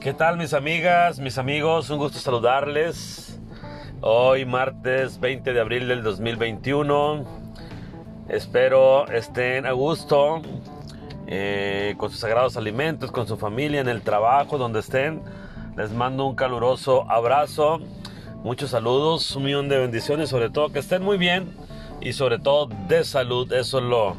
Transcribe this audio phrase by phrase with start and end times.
[0.00, 1.90] ¿Qué tal mis amigas, mis amigos?
[1.90, 3.38] Un gusto saludarles.
[4.00, 7.26] Hoy martes 20 de abril del 2021.
[8.30, 10.40] Espero estén a gusto
[11.26, 15.20] eh, con sus sagrados alimentos, con su familia, en el trabajo, donde estén.
[15.76, 17.80] Les mando un caluroso abrazo,
[18.42, 21.54] muchos saludos, un millón de bendiciones, sobre todo que estén muy bien
[22.00, 23.52] y sobre todo de salud.
[23.52, 24.16] Eso es lo,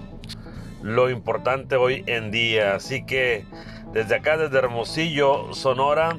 [0.84, 2.76] lo importante hoy en día.
[2.76, 3.46] Así que
[3.94, 6.18] desde acá, desde Hermosillo, Sonora,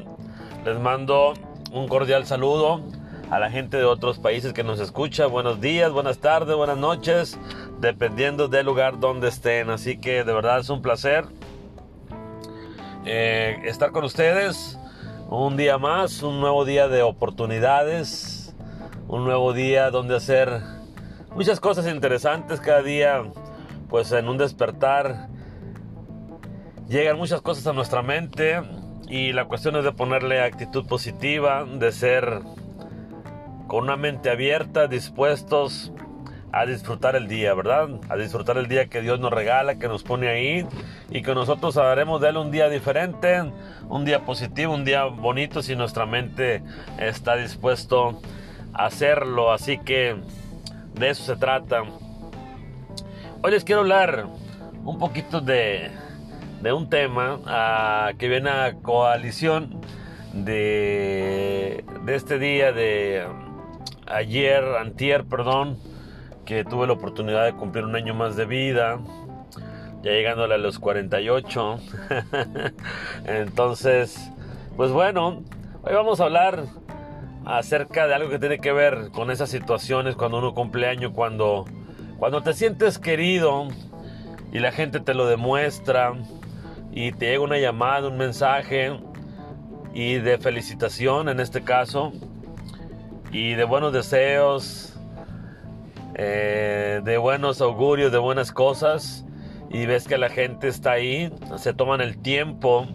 [0.65, 1.35] les mando
[1.73, 2.83] un cordial saludo
[3.31, 5.27] a la gente de otros países que nos escucha.
[5.27, 7.39] Buenos días, buenas tardes, buenas noches,
[7.81, 9.71] dependiendo del lugar donde estén.
[9.71, 11.25] Así que de verdad es un placer
[13.07, 14.79] eh, estar con ustedes.
[15.31, 18.55] Un día más, un nuevo día de oportunidades,
[19.09, 20.61] un nuevo día donde hacer
[21.35, 23.25] muchas cosas interesantes cada día,
[23.89, 25.32] pues en un despertar
[26.93, 28.61] llegan muchas cosas a nuestra mente
[29.09, 32.41] y la cuestión es de ponerle actitud positiva, de ser
[33.67, 35.91] con una mente abierta, dispuestos
[36.53, 37.89] a disfrutar el día, ¿verdad?
[38.11, 40.67] A disfrutar el día que Dios nos regala, que nos pone ahí
[41.11, 43.43] y que nosotros haremos de él un día diferente,
[43.89, 46.63] un día positivo, un día bonito si nuestra mente
[46.99, 48.21] está dispuesto
[48.75, 49.51] a hacerlo.
[49.51, 50.17] Así que
[50.93, 51.85] de eso se trata.
[53.43, 54.27] Hoy les quiero hablar
[54.85, 55.91] un poquito de
[56.63, 59.81] de un tema uh, que viene a coalición
[60.33, 63.27] de, de este día de
[64.07, 65.77] ayer, antier, perdón,
[66.45, 69.01] que tuve la oportunidad de cumplir un año más de vida,
[70.03, 71.79] ya llegándole a los 48.
[73.25, 74.31] Entonces,
[74.77, 75.43] pues bueno,
[75.83, 76.65] hoy vamos a hablar
[77.45, 81.65] acerca de algo que tiene que ver con esas situaciones cuando uno cumple año, cuando,
[82.19, 83.67] cuando te sientes querido
[84.53, 86.15] y la gente te lo demuestra
[86.93, 89.01] y te llega una llamada, un mensaje
[89.95, 92.13] y de felicitación en este caso
[93.31, 94.95] y de buenos deseos,
[96.15, 99.25] eh, de buenos augurios, de buenas cosas
[99.71, 102.87] y ves que la gente está ahí, se toman el tiempo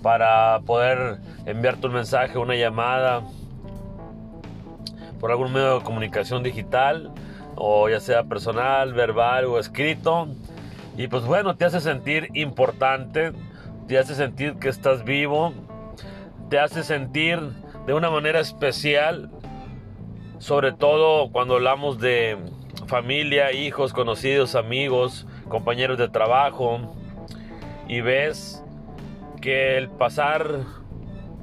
[0.00, 3.22] para poder enviarte un mensaje, una llamada
[5.20, 7.12] por algún medio de comunicación digital
[7.56, 10.28] o ya sea personal, verbal o escrito
[10.96, 13.32] y pues bueno, te hace sentir importante,
[13.88, 15.52] te hace sentir que estás vivo,
[16.50, 17.40] te hace sentir
[17.86, 19.30] de una manera especial,
[20.38, 22.36] sobre todo cuando hablamos de
[22.86, 26.94] familia, hijos, conocidos, amigos, compañeros de trabajo,
[27.88, 28.62] y ves
[29.40, 30.60] que el pasar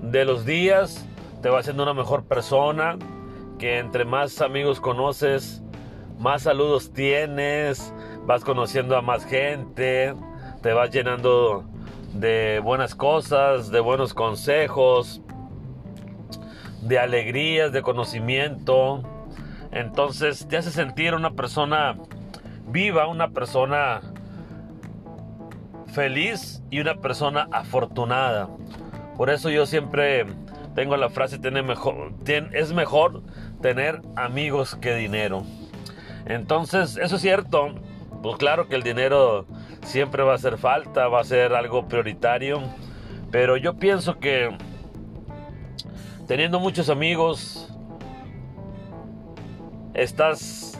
[0.02, 1.06] de los días
[1.42, 2.98] te va haciendo una mejor persona,
[3.58, 5.62] que entre más amigos conoces,
[6.18, 7.94] más saludos tienes,
[8.26, 10.14] vas conociendo a más gente,
[10.62, 11.64] te vas llenando
[12.14, 15.22] de buenas cosas, de buenos consejos,
[16.82, 19.04] de alegrías, de conocimiento.
[19.72, 21.98] Entonces te hace sentir una persona
[22.68, 24.02] viva, una persona
[25.88, 28.50] feliz y una persona afortunada.
[29.18, 30.26] Por eso yo siempre
[30.76, 33.24] tengo la frase, tiene mejor, es mejor
[33.62, 35.44] tener amigos que dinero.
[36.26, 37.76] Entonces, eso es cierto.
[38.22, 39.46] Pues claro que el dinero
[39.84, 42.62] siempre va a hacer falta, va a ser algo prioritario,
[43.32, 44.50] pero yo pienso que
[46.28, 47.70] teniendo muchos amigos,
[49.94, 50.80] estás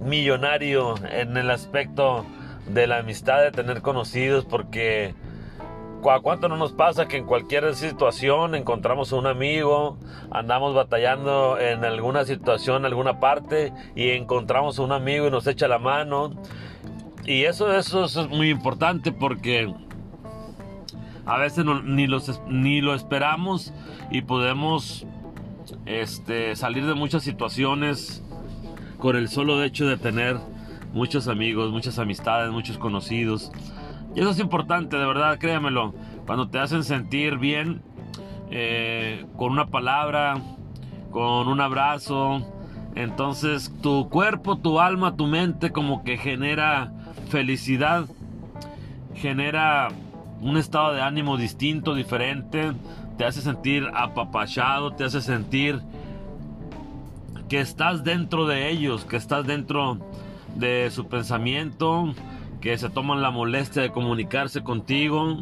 [0.00, 2.26] millonario en el aspecto
[2.66, 5.14] de la amistad, de tener conocidos, porque
[6.08, 9.98] ¿A cuánto no nos pasa que en cualquier situación encontramos a un amigo,
[10.30, 15.68] andamos batallando en alguna situación, alguna parte, y encontramos a un amigo y nos echa
[15.68, 16.32] la mano?
[17.24, 19.72] Y eso, eso, es muy importante porque
[21.26, 23.72] a veces ni, los, ni lo esperamos
[24.10, 25.06] y podemos
[25.86, 28.22] este, salir de muchas situaciones
[28.98, 30.38] con el solo hecho de tener
[30.92, 33.52] muchos amigos, muchas amistades, muchos conocidos.
[34.14, 35.94] Y eso es importante, de verdad, créamelo.
[36.26, 37.82] Cuando te hacen sentir bien
[38.50, 40.40] eh, con una palabra,
[41.10, 42.42] con un abrazo,
[42.94, 46.92] entonces tu cuerpo, tu alma, tu mente como que genera
[47.30, 48.06] felicidad,
[49.14, 49.88] genera
[50.40, 52.72] un estado de ánimo distinto, diferente,
[53.16, 55.80] te hace sentir apapachado, te hace sentir
[57.48, 59.98] que estás dentro de ellos, que estás dentro
[60.54, 62.14] de su pensamiento,
[62.60, 65.38] que se toman la molestia de comunicarse contigo.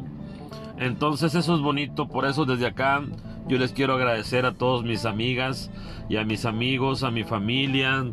[0.79, 3.03] Entonces eso es bonito, por eso desde acá
[3.47, 5.71] yo les quiero agradecer a todos mis amigas
[6.09, 8.05] y a mis amigos, a mi familia,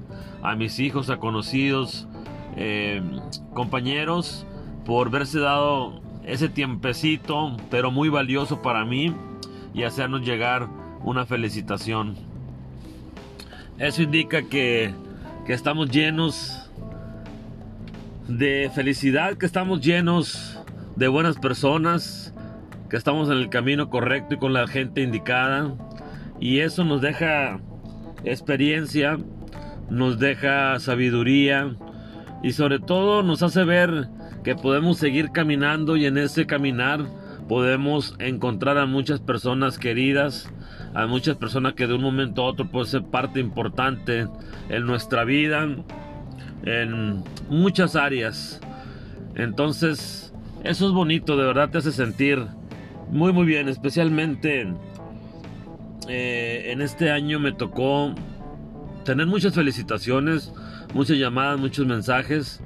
[0.42, 2.08] a mis hijos, a conocidos,
[2.56, 3.02] eh,
[3.54, 4.46] compañeros,
[4.86, 9.14] por verse dado ese tiempecito, pero muy valioso para mí,
[9.74, 10.68] y hacernos llegar
[11.04, 12.16] una felicitación.
[13.78, 14.94] Eso indica que,
[15.46, 16.70] que estamos llenos
[18.28, 20.60] de felicidad, que estamos llenos
[20.96, 22.34] de buenas personas,
[22.90, 25.74] que estamos en el camino correcto y con la gente indicada.
[26.40, 27.60] Y eso nos deja
[28.24, 29.18] experiencia,
[29.90, 31.76] nos deja sabiduría
[32.44, 34.10] y sobre todo nos hace ver
[34.44, 37.06] que podemos seguir caminando y en ese caminar
[37.48, 40.52] podemos encontrar a muchas personas queridas,
[40.94, 44.28] a muchas personas que de un momento a otro pueden ser parte importante
[44.70, 45.68] en nuestra vida,
[46.64, 48.60] en muchas áreas.
[49.36, 50.34] Entonces,
[50.64, 52.46] eso es bonito, de verdad te hace sentir
[53.12, 54.68] muy muy bien, especialmente
[56.08, 58.14] eh, en este año me tocó
[59.04, 60.52] tener muchas felicitaciones,
[60.96, 62.62] muchas llamadas, muchos mensajes.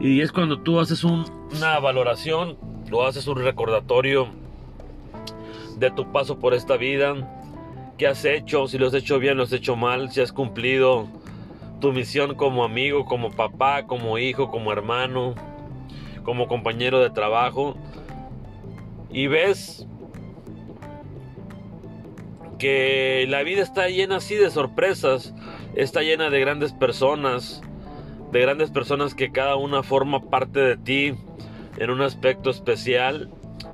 [0.00, 2.56] Y es cuando tú haces una valoración,
[2.90, 4.28] lo haces un recordatorio
[5.76, 7.14] de tu paso por esta vida,
[7.98, 11.08] qué has hecho, si lo has hecho bien, lo has hecho mal, si has cumplido
[11.78, 15.34] tu misión como amigo, como papá, como hijo, como hermano,
[16.24, 17.76] como compañero de trabajo.
[19.10, 19.86] Y ves
[22.58, 25.34] que la vida está llena así de sorpresas,
[25.78, 27.62] está llena de grandes personas,
[28.32, 31.14] de grandes personas que cada una forma parte de ti
[31.78, 33.30] en un aspecto especial,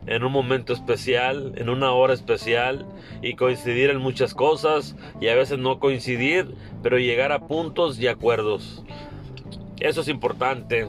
[0.07, 2.87] en un momento especial, en una hora especial
[3.23, 8.07] y coincidir en muchas cosas y a veces no coincidir, pero llegar a puntos y
[8.07, 8.85] acuerdos.
[9.81, 10.87] Eso es importante.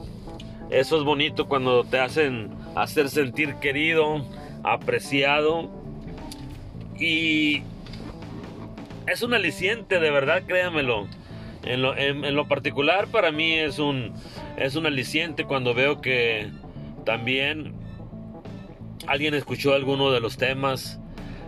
[0.70, 4.22] Eso es bonito cuando te hacen hacer sentir querido,
[4.64, 5.70] apreciado
[7.00, 7.64] y
[9.07, 11.07] es un aliciente, de verdad, créamelo.
[11.63, 14.13] En lo, en, lo, particular para mí es un,
[14.57, 16.52] es un aliciente cuando veo que
[17.06, 17.74] también
[19.07, 21.00] alguien escuchó alguno de los temas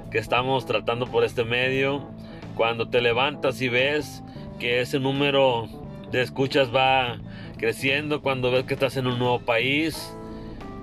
[0.10, 2.10] que estamos tratando por este medio.
[2.56, 4.24] Cuando te levantas y ves
[4.60, 5.68] que ese número
[6.12, 7.20] de escuchas va
[7.58, 10.16] creciendo, cuando ves que estás en un nuevo país,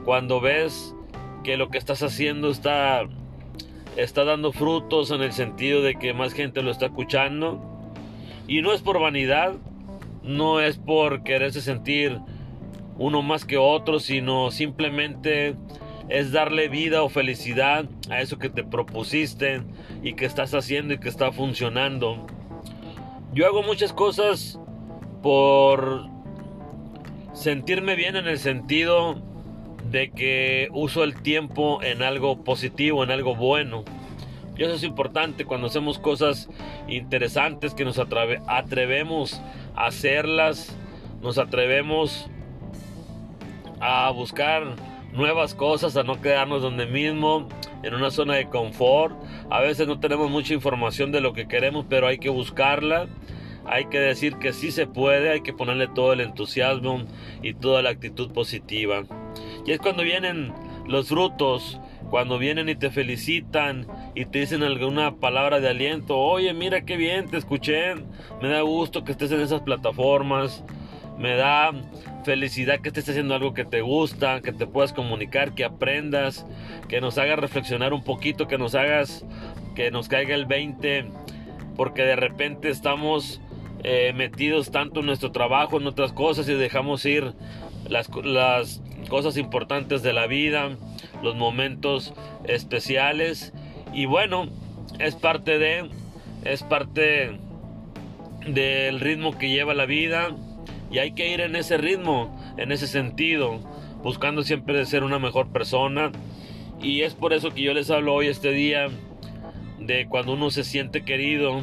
[0.05, 0.95] cuando ves
[1.43, 3.09] que lo que estás haciendo está
[3.97, 7.61] está dando frutos en el sentido de que más gente lo está escuchando.
[8.47, 9.55] Y no es por vanidad,
[10.23, 12.21] no es por quererse sentir
[12.99, 15.57] uno más que otro, sino simplemente
[16.09, 19.63] es darle vida o felicidad a eso que te propusiste
[20.03, 22.27] y que estás haciendo y que está funcionando.
[23.33, 24.61] Yo hago muchas cosas
[25.23, 26.07] por
[27.33, 29.23] sentirme bien en el sentido
[29.95, 33.85] de que uso el tiempo en algo positivo, en algo bueno.
[34.57, 36.49] Y eso es importante cuando hacemos cosas
[36.89, 39.41] interesantes, que nos atrevemos
[39.77, 40.77] a hacerlas,
[41.23, 42.29] nos atrevemos
[43.81, 44.75] a buscar
[45.13, 47.49] nuevas cosas, a no quedarnos donde mismo,
[47.85, 49.15] en una zona de confort.
[49.49, 53.07] A veces no tenemos mucha información de lo que queremos, pero hay que buscarla.
[53.65, 57.05] Hay que decir que sí se puede, hay que ponerle todo el entusiasmo
[57.43, 59.05] y toda la actitud positiva.
[59.67, 60.53] Y es cuando vienen
[60.87, 61.81] los frutos,
[62.11, 66.19] cuando vienen y te felicitan y te dicen alguna palabra de aliento.
[66.19, 67.95] Oye, mira qué bien, te escuché.
[68.41, 70.65] Me da gusto que estés en esas plataformas.
[71.19, 71.73] Me da
[72.25, 76.47] felicidad que estés haciendo algo que te gusta, que te puedas comunicar, que aprendas,
[76.89, 79.25] que nos hagas reflexionar un poquito, que nos hagas
[79.75, 81.07] que nos caiga el 20,
[81.77, 83.41] porque de repente estamos
[83.83, 87.35] eh, metidos tanto en nuestro trabajo, en otras cosas y dejamos ir
[87.89, 90.77] las, las cosas importantes de la vida,
[91.23, 93.53] los momentos especiales.
[93.93, 94.49] Y bueno,
[94.99, 95.89] es parte de
[96.45, 97.39] es parte
[98.47, 100.29] del ritmo que lleva la vida.
[100.91, 103.59] Y hay que ir en ese ritmo, en ese sentido,
[104.03, 106.13] buscando siempre ser una mejor persona.
[106.83, 108.89] Y es por eso que yo les hablo hoy este día
[109.81, 111.63] de cuando uno se siente querido,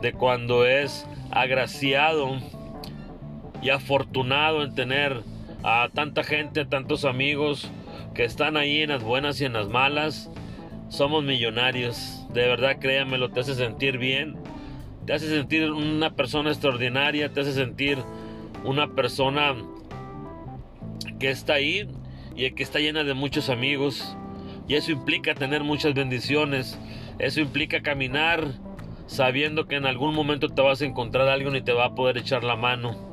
[0.00, 2.38] de cuando es agraciado
[3.62, 5.22] y afortunado en tener
[5.62, 7.70] a tanta gente, a tantos amigos
[8.14, 10.30] que están ahí en las buenas y en las malas.
[10.88, 14.36] Somos millonarios, de verdad créanmelo, te hace sentir bien,
[15.06, 17.98] te hace sentir una persona extraordinaria, te hace sentir
[18.64, 19.54] una persona
[21.18, 21.88] que está ahí
[22.34, 24.16] y que está llena de muchos amigos.
[24.66, 26.78] Y eso implica tener muchas bendiciones,
[27.18, 28.54] eso implica caminar
[29.06, 31.94] sabiendo que en algún momento te vas a encontrar a alguien y te va a
[31.94, 33.09] poder echar la mano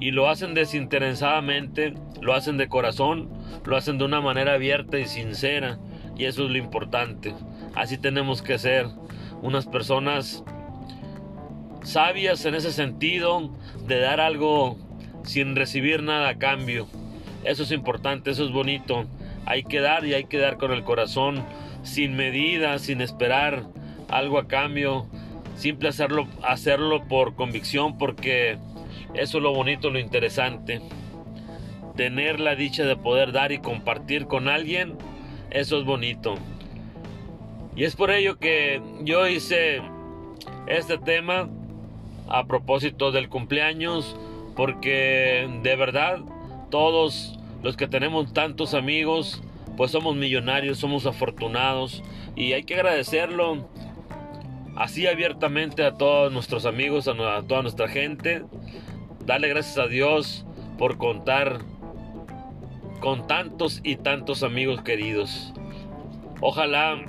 [0.00, 3.28] y lo hacen desinteresadamente, lo hacen de corazón,
[3.64, 5.78] lo hacen de una manera abierta y sincera
[6.16, 7.34] y eso es lo importante.
[7.74, 8.86] Así tenemos que ser
[9.42, 10.42] unas personas
[11.82, 13.50] sabias en ese sentido
[13.86, 14.76] de dar algo
[15.22, 16.88] sin recibir nada a cambio.
[17.44, 19.06] Eso es importante, eso es bonito.
[19.46, 21.44] Hay que dar y hay que dar con el corazón
[21.82, 23.64] sin medida, sin esperar
[24.08, 25.06] algo a cambio,
[25.56, 28.58] simple hacerlo, hacerlo por convicción, porque
[29.14, 30.80] eso es lo bonito, lo interesante.
[31.96, 34.94] Tener la dicha de poder dar y compartir con alguien,
[35.50, 36.36] eso es bonito.
[37.76, 39.82] Y es por ello que yo hice
[40.66, 41.48] este tema
[42.28, 44.16] a propósito del cumpleaños,
[44.56, 46.20] porque de verdad
[46.70, 49.42] todos los que tenemos tantos amigos,
[49.76, 52.02] pues somos millonarios, somos afortunados
[52.36, 53.68] y hay que agradecerlo
[54.76, 58.42] así abiertamente a todos nuestros amigos, a, toda nuestra gente.
[59.30, 60.44] Darle gracias a Dios
[60.76, 61.60] por contar
[62.98, 65.52] con tantos y tantos amigos queridos.
[66.40, 67.00] Ojalá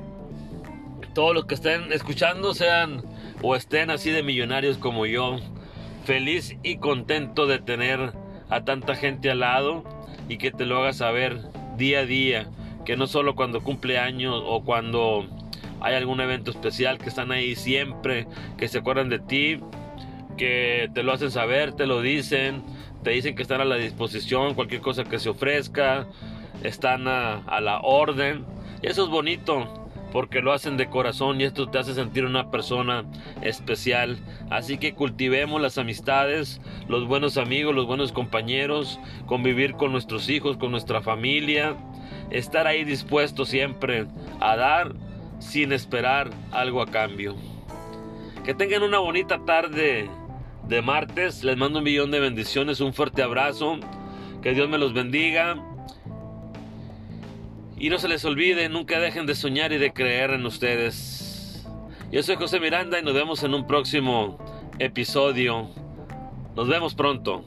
[1.15, 3.01] todos los que estén escuchando sean
[3.41, 5.39] o estén así de millonarios como yo.
[6.05, 8.13] Feliz y contento de tener
[8.51, 9.83] a tanta gente al lado
[10.29, 11.39] y que te lo haga saber
[11.75, 12.47] día a día.
[12.85, 15.25] Que no solo cuando cumple años o cuando
[15.79, 18.27] hay algún evento especial que están ahí siempre,
[18.59, 19.59] que se acuerdan de ti,
[20.41, 22.63] que te lo hacen saber, te lo dicen,
[23.03, 26.07] te dicen que están a la disposición, cualquier cosa que se ofrezca,
[26.63, 28.43] están a, la orden.
[28.81, 32.49] Y eso es bonito, porque lo hacen de corazón y esto te hace sentir una
[32.49, 33.05] persona
[33.43, 34.17] especial.
[34.49, 40.57] Así que cultivemos las amistades, los buenos amigos, los buenos compañeros, convivir con nuestros hijos,
[40.57, 41.75] con nuestra familia,
[42.31, 44.07] estar ahí dispuesto siempre
[44.39, 44.95] a dar
[45.37, 47.35] sin esperar algo a cambio.
[48.43, 50.09] Que tengan una bonita tarde
[50.71, 51.43] de martes.
[51.43, 53.77] Les mando un millón de bendiciones, un fuerte abrazo.
[54.41, 55.63] Que Dios me los bendiga.
[57.77, 61.67] Y no se les olvide, nunca dejen de soñar y de creer en ustedes.
[62.11, 64.37] Yo soy José Miranda y nos vemos en un próximo
[64.79, 65.69] episodio.
[66.55, 67.43] Nos vemos pronto.